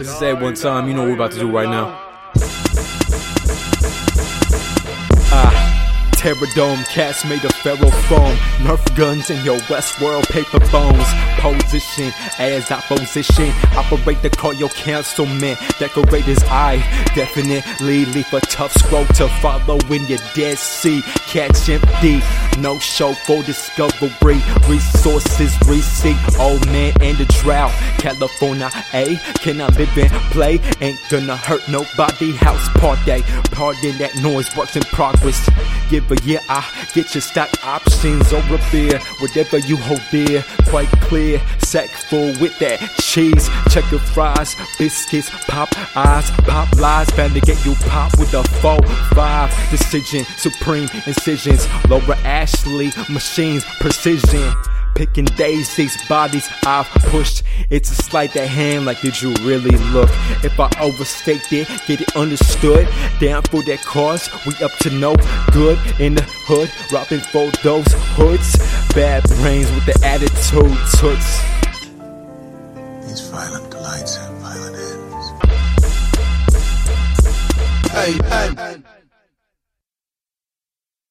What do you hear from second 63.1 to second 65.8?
Down for that cause, we up to no good